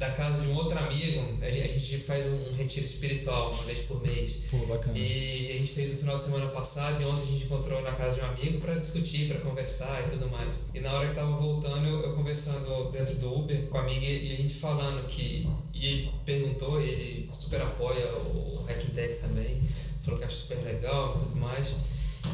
[0.03, 1.23] da casa de um outro amigo.
[1.41, 4.43] A gente, faz um retiro espiritual uma vez por mês.
[4.51, 4.99] pô, bacana.
[4.99, 7.93] E a gente fez no final de semana passado e ontem a gente encontrou na
[7.93, 10.55] casa de um amigo para discutir, para conversar e tudo mais.
[10.75, 14.05] E na hora que tava voltando, eu, eu conversando dentro do Uber com a amiga
[14.05, 15.49] e a gente falando que.
[15.73, 19.61] E ele perguntou, e ele super apoia o Hack Tech também,
[20.01, 21.77] falou que acha super legal e tudo mais.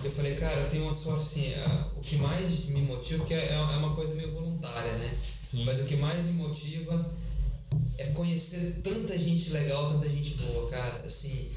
[0.05, 3.35] Eu falei, cara, eu tenho uma sorte assim, a- o que mais me motiva, porque
[3.35, 5.11] é, é uma coisa meio voluntária, né?
[5.43, 5.65] Sim.
[5.65, 6.95] Mas o que mais me motiva
[7.99, 11.03] é conhecer tanta gente legal, tanta gente boa, cara.
[11.05, 11.49] Assim,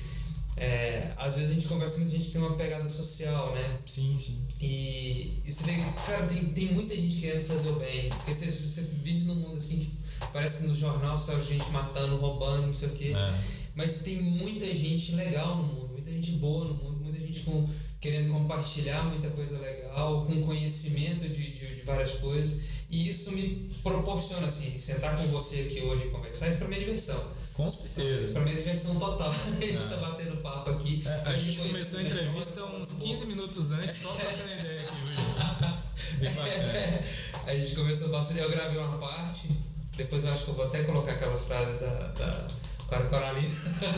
[0.58, 3.80] é, às vezes a gente conversa com muita gente tem uma pegada social, né?
[3.86, 4.45] Sim, sim.
[4.60, 8.10] E, e você vê, cara, tem, tem muita gente querendo fazer o bem.
[8.10, 9.91] Porque você, você vive num mundo assim que
[10.34, 13.13] parece que no jornal só gente matando, roubando, não sei o quê.
[13.15, 13.62] É.
[13.76, 17.67] Mas tem muita gente legal no mundo, muita gente boa no mundo, muita gente com,
[18.00, 22.80] querendo compartilhar muita coisa legal, com conhecimento de, de, de várias coisas.
[22.91, 26.75] E isso me proporciona, assim, sentar com você aqui hoje e conversar, isso pra mim
[26.75, 27.23] é diversão.
[27.54, 28.32] Com Isso certeza.
[28.34, 29.30] pra mim é diversão total.
[29.32, 29.88] A gente É.
[29.88, 31.01] tá batendo papo aqui.
[31.06, 34.95] É, a gente começou a foi- entrevista uns 15 minutos antes, só trocando ideia aqui,
[35.08, 36.32] viu?
[37.47, 39.49] A gente começou bastante, eu gravei uma parte,
[39.95, 42.47] depois eu acho que eu vou até colocar aquela frase da, da
[42.88, 43.47] Cora Coralina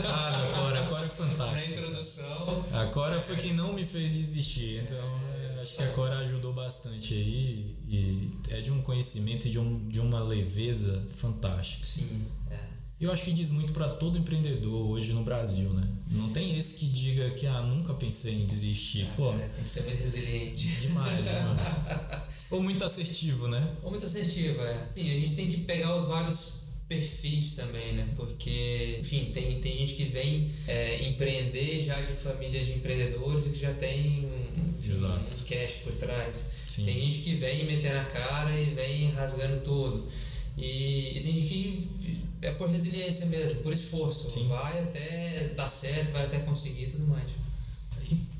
[0.06, 1.72] Ah, a Cora, a Cora é na fantástica.
[1.80, 2.64] introdução.
[2.72, 5.20] A Cora foi quem não me fez desistir, então
[5.60, 9.88] acho que a Cora ajudou bastante aí e é de um conhecimento e de, um,
[9.88, 11.84] de uma leveza fantástica.
[11.84, 12.58] Sim, é.
[13.00, 15.86] Eu acho que diz muito para todo empreendedor hoje no Brasil, né?
[16.12, 19.06] Não tem esse que diga que ah, nunca pensei em desistir.
[19.16, 20.66] Pô, É, tem que ser muito resiliente.
[20.80, 22.22] demais, demais.
[22.50, 23.68] Ou muito assertivo, né?
[23.82, 24.88] Ou muito assertiva, é.
[24.94, 28.08] Sim, a gente tem que pegar os vários perfis também, né?
[28.16, 33.50] Porque, enfim, tem, tem gente que vem é, empreender já de famílias de empreendedores e
[33.50, 34.43] que já tem um,
[34.82, 35.20] Exato.
[35.20, 36.50] um cash por trás.
[36.68, 36.84] Sim.
[36.84, 40.08] Tem gente que vem metendo a cara e vem rasgando tudo.
[40.56, 44.30] E, e tem gente que é por resiliência mesmo, por esforço.
[44.30, 44.46] Sim.
[44.48, 47.44] Vai até dar certo, vai até conseguir e tudo mais.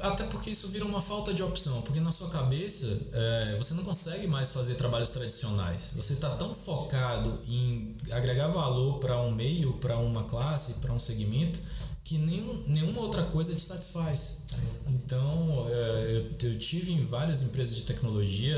[0.01, 3.85] Até porque isso vira uma falta de opção, porque na sua cabeça é, você não
[3.85, 5.93] consegue mais fazer trabalhos tradicionais.
[5.97, 10.99] Você está tão focado em agregar valor para um meio, para uma classe, para um
[10.99, 11.59] segmento,
[12.05, 14.45] que nenhum, nenhuma outra coisa te satisfaz.
[14.89, 18.55] Então, é, eu, eu tive em várias empresas de tecnologia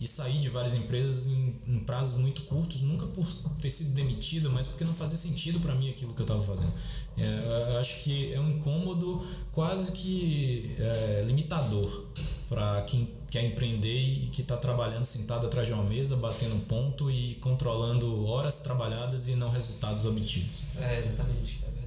[0.00, 3.24] e saí de várias empresas em, em prazos muito curtos, nunca por
[3.62, 6.72] ter sido demitido, mas porque não fazia sentido para mim aquilo que eu estava fazendo.
[7.16, 12.06] É, eu acho que é um incômodo quase que é, limitador
[12.48, 17.08] para quem quer empreender e que está trabalhando sentado atrás de uma mesa, batendo ponto
[17.10, 20.62] e controlando horas trabalhadas e não resultados obtidos.
[20.80, 21.77] É, exatamente, é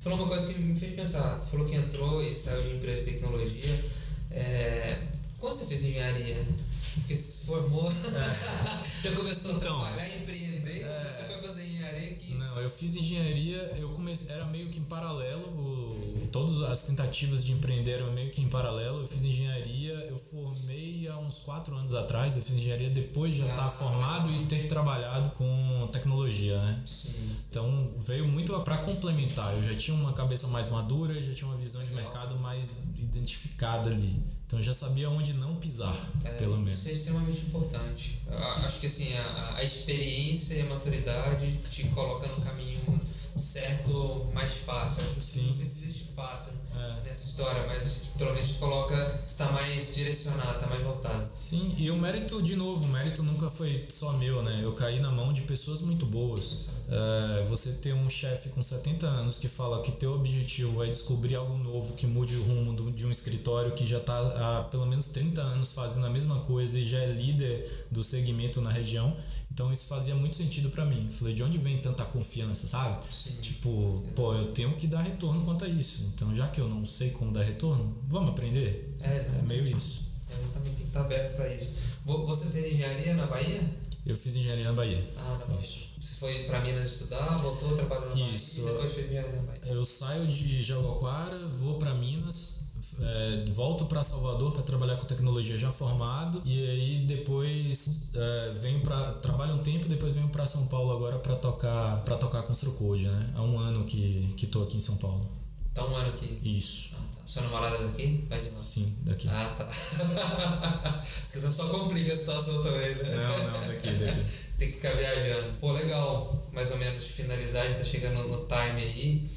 [0.00, 1.38] falou uma coisa que me fez pensar.
[1.38, 3.84] Você falou que entrou e saiu de empresa de tecnologia.
[4.30, 4.98] É,
[5.38, 6.46] quando você fez engenharia?
[6.94, 12.34] Porque se formou, já começou a Então, trabalhar, empreender, você foi fazer engenharia que.
[12.34, 17.44] Não, eu fiz engenharia, eu comecei, era meio que em paralelo, o, todas as tentativas
[17.44, 19.00] de empreender eram meio que em paralelo.
[19.00, 23.40] Eu fiz engenharia, eu formei há uns quatro anos atrás, eu fiz engenharia depois de
[23.40, 23.70] já estar Ah.
[23.70, 26.82] formado e ter trabalhado com tecnologia, né?
[26.86, 27.36] Sim.
[27.48, 29.52] Então veio muito para complementar.
[29.54, 32.90] Eu já tinha uma cabeça mais madura, eu já tinha uma visão de mercado mais
[32.98, 34.22] identificada ali.
[34.46, 36.78] Então eu já sabia onde não pisar, É, pelo menos.
[36.78, 38.18] Isso é extremamente importante.
[38.66, 43.00] Acho que assim, a, a experiência e a maturidade te coloca no caminho
[43.36, 45.02] certo mais fácil.
[45.04, 45.46] Acho que Sim.
[45.46, 45.79] não sei se
[46.14, 47.08] fácil É.
[47.08, 51.28] nessa história, mas pelo menos coloca, está mais direcionado, está mais voltado.
[51.34, 54.60] Sim, e o mérito, de novo, o mérito nunca foi só meu, né?
[54.62, 56.68] Eu caí na mão de pessoas muito boas.
[56.88, 61.36] É, você ter um chefe com 70 anos que fala que teu objetivo é descobrir
[61.36, 64.86] algo novo que mude o rumo do- de um escritório que já está há pelo
[64.86, 69.16] menos 30 anos fazendo a mesma coisa e já é líder do segmento na região.
[69.52, 71.06] Então isso fazia muito sentido pra mim.
[71.10, 72.98] Eu falei, de onde vem tanta confiança, sabe?
[73.12, 73.36] Sim.
[73.42, 76.10] Tipo, pô, eu tenho que dar retorno quanto a isso.
[76.14, 78.94] Então, já que eu não sei como dar retorno, vamos aprender.
[79.02, 79.08] É,
[79.38, 80.04] É meio isso.
[80.30, 81.74] É, também tem que estar aberto para isso.
[82.06, 83.60] Vo- Você fez engenharia na Bahia?
[84.06, 85.04] Eu fiz engenharia na Bahia.
[85.18, 85.60] Ah, na Bahia.
[85.60, 85.90] Isso.
[86.00, 88.60] Você foi para Minas estudar, voltou, trabalhou na Bahia Isso.
[88.60, 89.60] e depois fez engenharia na Bahia.
[89.66, 92.59] Eu saio de Jaguaquara, vou para Minas,
[93.02, 98.80] é, volto para Salvador para trabalhar com tecnologia já formado e aí depois é, venho
[98.80, 103.06] para trabalho um tempo, depois venho para São Paulo agora para tocar para tocar Construcode,
[103.06, 103.30] né?
[103.34, 105.40] Há um ano que que tô aqui em São Paulo.
[105.74, 106.38] Tá um ano aqui.
[106.42, 106.90] Isso.
[106.94, 107.22] Ah, tá.
[107.24, 108.26] Sua namorada é daqui?
[108.28, 108.56] Vai de lá.
[108.56, 109.28] Sim, daqui.
[109.28, 109.64] Ah, tá.
[111.24, 113.16] Porque senão só complica a situação também, né?
[113.16, 114.20] Não, não, daqui, daqui.
[114.58, 115.52] Tem que ficar viajando.
[115.60, 116.30] Pô, legal.
[116.52, 119.30] Mais ou menos finalizar, a gente tá chegando no time aí.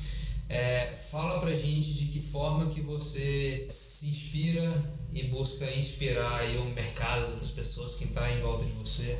[0.49, 4.71] É, fala pra gente de que forma que você se inspira
[5.13, 9.17] e busca inspirar aí o mercado, as outras pessoas, quem tá em volta de você.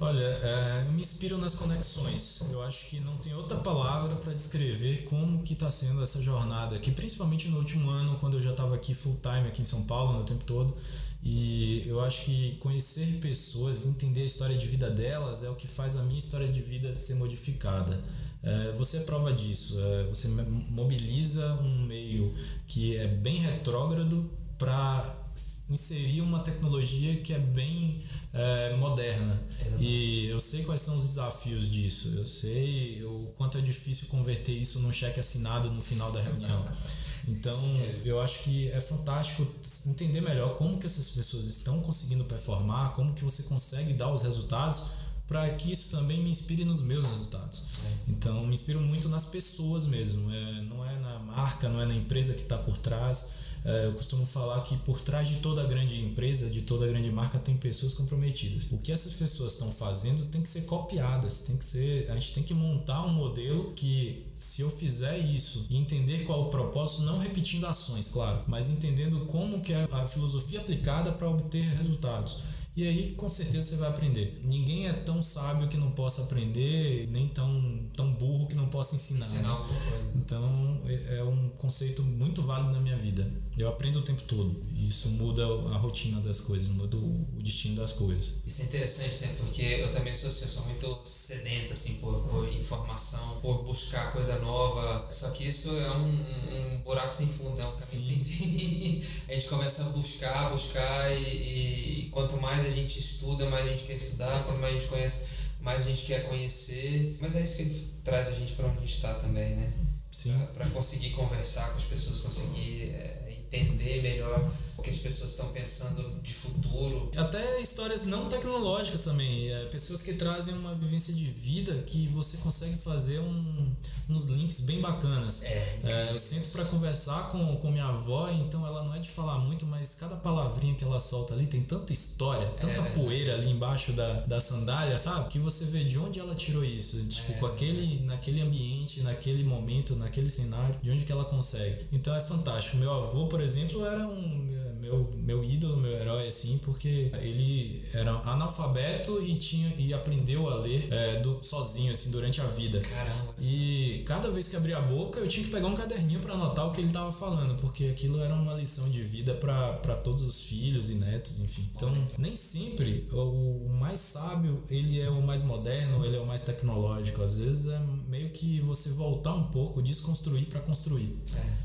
[0.00, 2.42] Olha, é, eu me inspiro nas conexões.
[2.50, 6.76] Eu acho que não tem outra palavra para descrever como que está sendo essa jornada
[6.76, 9.84] aqui, principalmente no último ano, quando eu já estava aqui full time aqui em São
[9.84, 10.74] Paulo no tempo todo.
[11.22, 15.66] E eu acho que conhecer pessoas, entender a história de vida delas é o que
[15.66, 17.98] faz a minha história de vida ser modificada.
[18.44, 19.80] É, você é prova disso.
[19.80, 20.28] É, você
[20.70, 22.34] mobiliza um meio
[22.66, 25.24] que é bem retrógrado para
[25.68, 27.98] inserir uma tecnologia que é bem
[28.32, 29.42] é, moderna.
[29.50, 29.84] Exatamente.
[29.84, 32.14] E eu sei quais são os desafios disso.
[32.16, 36.64] Eu sei o quanto é difícil converter isso num cheque assinado no final da reunião.
[37.26, 37.58] Então,
[38.04, 39.46] eu acho que é fantástico
[39.86, 44.24] entender melhor como que essas pessoas estão conseguindo performar, como que você consegue dar os
[44.24, 44.90] resultados
[45.26, 47.68] para que isso também me inspire nos meus resultados.
[48.08, 50.30] Então, me inspiro muito nas pessoas mesmo.
[50.30, 53.94] É, não é na marca, não é na empresa que está por trás é, eu
[53.94, 57.94] costumo falar que por trás de toda grande empresa, de toda grande marca, tem pessoas
[57.94, 58.70] comprometidas.
[58.70, 62.34] O que essas pessoas estão fazendo tem que ser copiadas, tem que ser, a gente
[62.34, 66.50] tem que montar um modelo que se eu fizer isso e entender qual é o
[66.50, 71.64] propósito, não repetindo ações, claro, mas entendendo como que é a filosofia aplicada para obter
[71.64, 72.53] resultados.
[72.76, 74.40] E aí, com certeza, você vai aprender.
[74.44, 78.96] Ninguém é tão sábio que não possa aprender, nem tão, tão burro que não possa
[78.96, 79.24] ensinar.
[79.26, 80.12] Ensinar né?
[80.16, 83.24] Então, é é um conceito muito válido na minha vida.
[83.56, 84.54] Eu aprendo o tempo todo.
[84.74, 88.42] E isso muda a rotina das coisas, muda o destino das coisas.
[88.44, 89.34] Isso é interessante, né?
[89.38, 94.10] Porque eu também sou, assim, eu sou muito sedento, assim, por, por informação, por buscar
[94.10, 95.06] coisa nova.
[95.10, 97.98] Só que isso é um, um buraco sem fundo, é um caminho Sim.
[98.00, 99.04] sem fim.
[99.30, 103.70] a gente começa a buscar, buscar e, e quanto mais a gente estuda, mais a
[103.70, 105.26] gente quer estudar, quanto mais a gente conhece,
[105.60, 107.16] mais a gente quer conhecer.
[107.20, 107.64] Mas é isso que
[108.02, 109.72] traz a gente para onde a gente está também, né?
[110.14, 110.38] Sim.
[110.54, 113.13] para conseguir conversar com as pessoas, conseguir é,
[113.56, 117.10] entender melhor o que as pessoas estão pensando de futuro.
[117.16, 119.50] Até histórias não tecnológicas também.
[119.50, 123.66] É, pessoas que trazem uma vivência de vida que você consegue fazer um,
[124.10, 125.44] uns links bem bacanas.
[125.44, 129.08] É, É, eu sento para conversar com, com minha avó, então ela não é de
[129.08, 133.00] falar muito, mas cada palavrinha que ela solta ali tem tanta história, tanta verdade.
[133.00, 135.30] poeira ali embaixo da, da sandália, sabe?
[135.30, 137.06] Que você vê de onde ela tirou isso.
[137.08, 141.86] Tipo, É, com aquele, naquele ambiente, naquele momento, naquele cenário, de onde que ela consegue.
[141.90, 142.76] Então é fantástico.
[142.76, 144.43] Meu avô, por exemplo, era um
[144.84, 150.56] meu, meu ídolo, meu herói, assim, porque ele era analfabeto e tinha e aprendeu a
[150.56, 152.80] ler é, do, sozinho, assim, durante a vida.
[152.80, 153.34] Caramba.
[153.40, 156.66] E cada vez que abria a boca, eu tinha que pegar um caderninho para anotar
[156.66, 160.42] o que ele estava falando, porque aquilo era uma lição de vida para todos os
[160.42, 161.70] filhos e netos, enfim.
[161.74, 166.42] Então, nem sempre o mais sábio ele é o mais moderno, ele é o mais
[166.42, 167.22] tecnológico.
[167.22, 171.16] Às vezes é meio que você voltar um pouco, desconstruir para construir.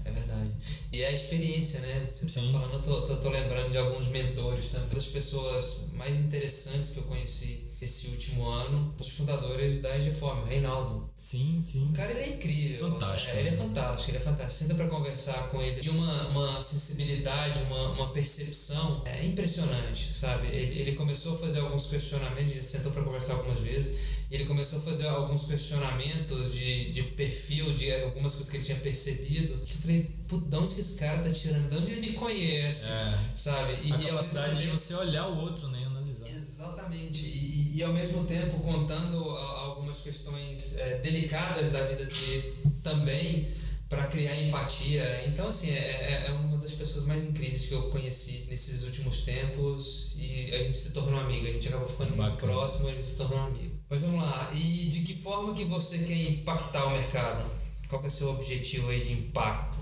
[0.06, 0.52] É, é verdade.
[0.92, 2.08] E é a experiência, né?
[2.14, 2.52] Você tá Sim.
[2.52, 7.00] falando, eu tô, tô, tô lembrando de alguns mentores também, das pessoas mais interessantes que
[7.00, 11.10] eu conheci esse último ano, os fundadores da Ediform, o Reinaldo.
[11.16, 11.90] Sim, sim.
[11.90, 12.92] O cara, ele é incrível.
[12.92, 13.38] Fantástico.
[13.38, 14.64] É, ele é fantástico, ele é fantástico.
[14.64, 20.48] Senta pra conversar com ele de uma, uma sensibilidade, uma, uma percepção é impressionante, sabe?
[20.48, 23.98] Ele, ele começou a fazer alguns questionamentos, sentou pra conversar algumas vezes,
[24.32, 28.78] ele começou a fazer alguns questionamentos de, de perfil, de algumas coisas que ele tinha
[28.80, 29.58] percebido.
[29.66, 31.70] Que eu falei, putz, de onde que esse cara tá tirando?
[31.70, 32.86] De onde ele me conhece?
[32.92, 33.20] É.
[33.36, 33.74] Sabe?
[33.84, 36.28] E, a e capacidade de você olhar o outro, né, analisar.
[36.30, 37.26] Exatamente.
[37.26, 43.48] E, e ao mesmo tempo contando algumas questões é, delicadas da vida dele também
[43.90, 45.24] para criar empatia.
[45.28, 49.22] Então, assim, é, é- é uma das pessoas mais incríveis que eu conheci nesses últimos
[49.22, 51.48] tempos e a gente se tornou amigo.
[51.48, 52.54] A gente acabou ficando muito Bacana.
[52.54, 53.69] próximo, a gente se tornou amigo.
[53.90, 54.52] Mas vamos lá.
[54.54, 57.44] E de que forma que você quer impactar o mercado?
[57.88, 59.80] Qual é o seu objetivo aí de impacto?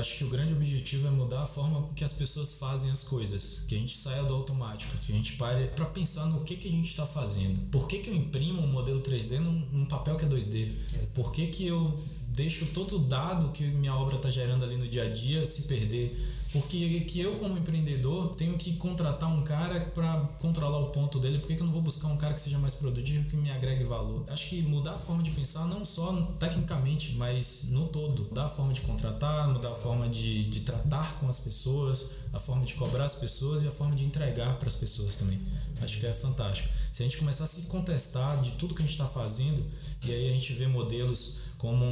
[0.00, 3.64] Acho que o grande objetivo é mudar a forma que as pessoas fazem as coisas,
[3.68, 6.66] que a gente saia do automático, que a gente pare para pensar no que, que
[6.66, 7.70] a gente está fazendo.
[7.70, 10.68] Por que, que eu imprimo um modelo 3D num, num papel que é 2D?
[11.14, 11.96] Por que, que eu
[12.28, 15.62] deixo todo o dado que minha obra está gerando ali no dia a dia se
[15.62, 16.12] perder?
[16.52, 21.38] Porque que eu, como empreendedor, tenho que contratar um cara para controlar o ponto dele.
[21.38, 23.50] Por que, que eu não vou buscar um cara que seja mais produtivo, que me
[23.50, 24.24] agregue valor?
[24.28, 28.24] Acho que mudar a forma de pensar, não só tecnicamente, mas no todo.
[28.24, 32.40] Mudar a forma de contratar, mudar a forma de, de tratar com as pessoas, a
[32.40, 35.38] forma de cobrar as pessoas e a forma de entregar para as pessoas também.
[35.82, 36.68] Acho que é fantástico.
[36.92, 39.64] Se a gente começar a se contestar de tudo que a gente está fazendo,
[40.06, 41.84] e aí a gente vê modelos como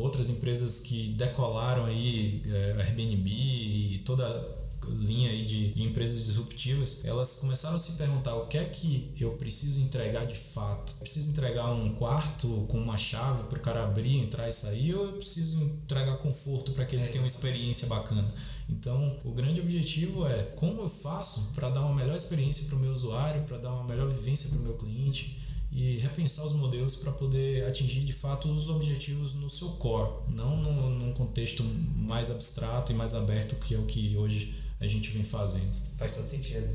[0.00, 7.04] outras empresas que decolaram aí, é, Airbnb e toda linha aí de, de, empresas disruptivas,
[7.04, 10.94] elas começaram a se perguntar o que é que eu preciso entregar de fato.
[10.94, 14.92] Eu preciso entregar um quarto com uma chave para o cara abrir, entrar e sair,
[14.94, 18.34] ou eu preciso entregar conforto para que ele tenha uma experiência bacana?
[18.68, 22.80] Então, o grande objetivo é como eu faço para dar uma melhor experiência para o
[22.80, 25.41] meu usuário, para dar uma melhor vivência para o meu cliente
[25.72, 30.56] e repensar os modelos para poder atingir de fato os objetivos no seu core, não
[30.56, 31.64] no, num contexto
[31.96, 35.72] mais abstrato e mais aberto que é o que hoje a gente vem fazendo.
[35.96, 36.68] Faz todo sentido.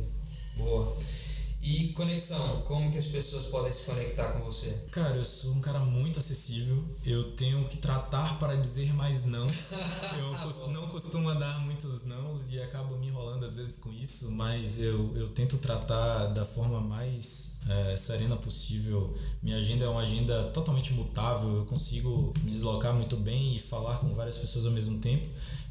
[0.55, 0.97] Boa.
[1.67, 4.85] E conexão, como que as pessoas podem se conectar com você?
[4.89, 6.81] Cara, eu sou um cara muito acessível.
[7.05, 9.45] Eu tenho que tratar para dizer mais não.
[10.17, 14.81] eu não costumo dar muitos nãos e acabo me enrolando às vezes com isso, mas
[14.81, 19.13] eu, eu tento tratar da forma mais é, serena possível.
[19.43, 21.53] Minha agenda é uma agenda totalmente mutável.
[21.57, 25.27] Eu consigo me deslocar muito bem e falar com várias pessoas ao mesmo tempo.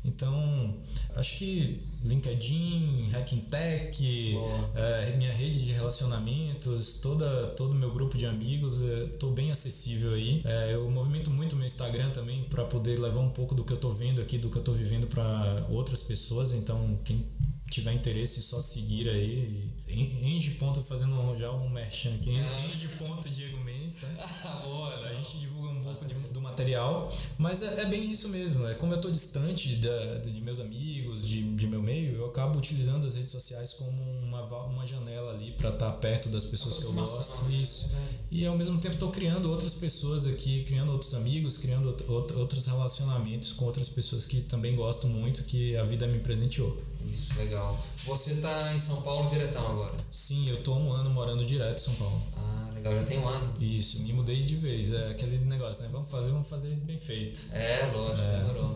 [0.07, 0.75] Então,
[1.17, 4.37] acho que LinkedIn, Hacking Tech,
[4.75, 9.51] é, minha rede de relacionamentos, toda, todo o meu grupo de amigos, estou é, bem
[9.51, 10.43] acessível aí.
[10.45, 13.77] É, eu movimento muito meu Instagram também para poder levar um pouco do que eu
[13.77, 16.53] estou vendo aqui, do que eu estou vivendo para outras pessoas.
[16.53, 17.25] Então, quem
[17.71, 19.69] tiver interesse, só seguir aí.
[19.89, 22.31] Enge ponto fazendo já um merchan aqui.
[22.31, 24.03] Enge ponto Diego Mendes.
[24.03, 24.17] Né?
[24.65, 27.13] Boa, a gente divulga um pouco de, do material.
[27.39, 28.67] Mas é, é, bem isso mesmo.
[28.67, 32.59] É como eu estou distante da, de meus amigos, de, de meu meio, eu acabo
[32.59, 33.91] utilizando as redes sociais como
[34.23, 37.45] uma, uma janela ali para estar tá perto das pessoas que eu gosto.
[37.45, 37.57] Né?
[37.57, 37.91] Isso.
[38.31, 43.53] E ao mesmo tempo estou criando outras pessoas aqui, criando outros amigos, criando outros relacionamentos
[43.53, 46.77] com outras pessoas que também gostam muito, que a vida me presenteou.
[47.01, 47.79] Isso, legal.
[48.07, 49.93] Você está em São Paulo diretão agora?
[50.13, 52.23] Sim, eu tô um ano morando direto em São Paulo.
[52.37, 53.53] Ah, legal, já tem um ano.
[53.61, 54.93] Isso, me mudei de vez.
[54.93, 55.89] É aquele negócio, né?
[55.91, 57.41] Vamos fazer, vamos fazer bem feito.
[57.53, 58.39] É, lógico, é.
[58.39, 58.75] demorou.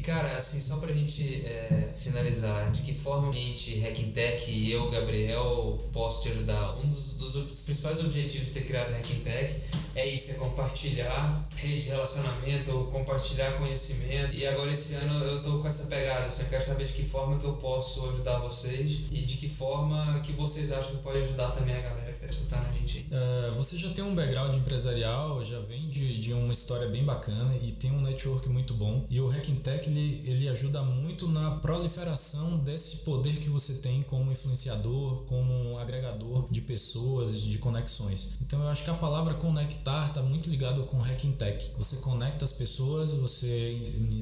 [0.00, 4.72] E cara, assim, só pra gente é, finalizar, de que forma a gente, Hackintech e
[4.72, 6.78] eu, Gabriel, posso te ajudar?
[6.78, 9.60] Um dos, dos, principais objetivos de ter criado Hackintech
[9.94, 14.34] é isso, é compartilhar rede de relacionamento, compartilhar conhecimento.
[14.34, 17.04] E agora esse ano eu tô com essa pegada, assim, eu quero saber de que
[17.04, 21.18] forma que eu posso ajudar vocês e de que forma que vocês acham que pode
[21.18, 23.50] ajudar também a galera que tá escutando a gente aí.
[23.50, 27.56] Uh, você já tem um background empresarial, já vem de, de uma história bem bacana
[27.62, 29.04] e tem um network muito bom.
[29.08, 34.30] E o Hackintech ele, ele ajuda muito na proliferação desse poder que você tem como
[34.30, 38.36] influenciador, como agregador de pessoas, de conexões.
[38.42, 41.70] Então eu acho que a palavra conectar está muito ligado com Hacking Tech.
[41.78, 43.78] Você conecta as pessoas, você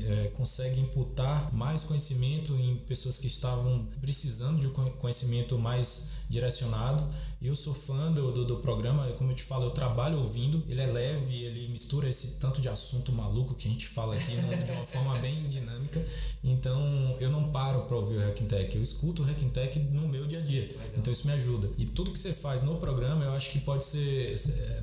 [0.07, 7.07] é, consegue imputar mais conhecimento em pessoas que estavam precisando de um conhecimento mais direcionado.
[7.41, 10.63] Eu sou fã do, do, do, programa, como eu te falo, eu trabalho ouvindo.
[10.69, 14.33] Ele é leve, ele mistura esse tanto de assunto maluco que a gente fala aqui
[14.33, 16.05] né, de uma forma bem dinâmica.
[16.43, 20.09] Então eu não paro para ouvir o Hacking Tech, eu escuto o Hacking Tech no
[20.09, 20.67] meu dia a dia.
[20.97, 21.71] Então isso me ajuda.
[21.79, 24.37] E tudo que você faz no programa, eu acho que pode ser,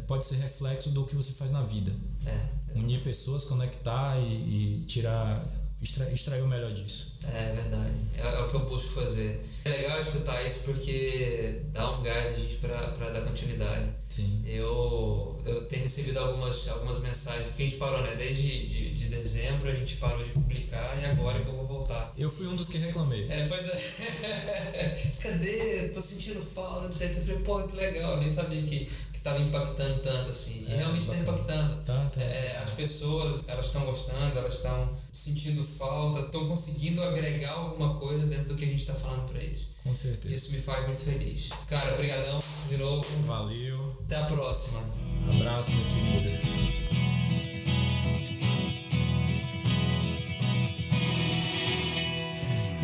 [0.08, 1.93] pode ser reflexo do que você faz na vida.
[2.26, 5.46] É, Unir pessoas, conectar e, e tirar
[5.82, 7.15] extra, extrair o melhor disso.
[7.34, 7.93] É verdade.
[8.17, 9.41] É, é, o que eu busco fazer.
[9.65, 13.89] É legal escutar isso porque dá um gás a gente para dar continuidade.
[14.07, 14.43] Sim.
[14.45, 18.15] Eu, eu tenho recebido algumas, algumas mensagens, porque a gente parou, né?
[18.15, 22.13] Desde de, de dezembro a gente parou de publicar e agora que eu vou voltar.
[22.17, 23.26] Eu fui um dos que reclamei.
[23.30, 25.11] É, pois é.
[25.21, 25.89] Cadê?
[25.89, 27.19] Tô sentindo falta, não sei o que.
[27.19, 28.88] Eu falei, pô, que legal, eu nem sabia que
[29.26, 30.65] estava impactando tanto assim.
[30.67, 31.76] E é, realmente está impactando.
[31.84, 32.21] Tá, tá.
[32.21, 38.28] É, as pessoas, elas estão gostando, elas estão sentindo falta, estão conseguindo agregar alguma coisa
[38.28, 39.67] dentro do que a gente está falando para eles.
[39.84, 40.34] Com certeza.
[40.34, 41.49] Isso me faz muito feliz.
[41.67, 43.23] Cara, obrigadão de novo.
[43.23, 43.97] Valeu.
[44.05, 44.82] Até a próxima.
[45.28, 47.14] Um abraço, meu querido.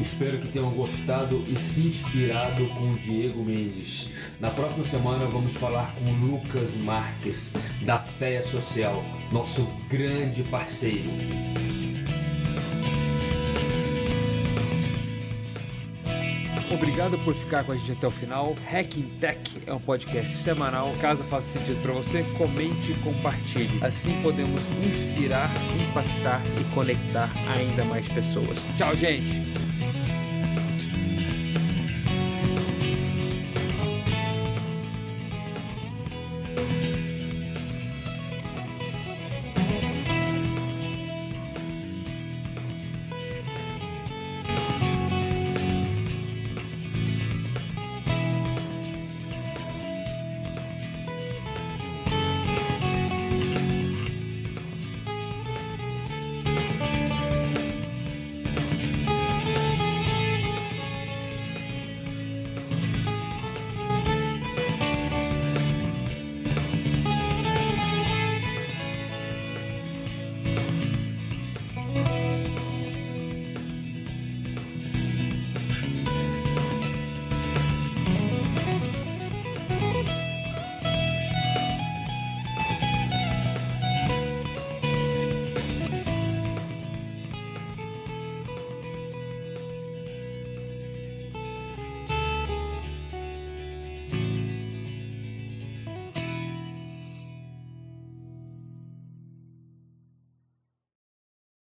[0.02, 4.10] Espero que tenham gostado e se inspirado com o Diego Mendes.
[4.40, 11.10] Na próxima semana vamos falar com o Lucas Marques, da Féia Social, nosso grande parceiro.
[16.74, 18.56] Obrigado por ficar com a gente até o final.
[18.72, 20.92] Hacking Tech é um podcast semanal.
[21.00, 23.84] Caso faça sentido para você, comente e compartilhe.
[23.84, 25.50] Assim podemos inspirar,
[25.80, 28.66] impactar e conectar ainda mais pessoas.
[28.78, 29.71] Tchau, gente!